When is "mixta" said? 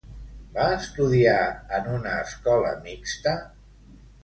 2.89-3.37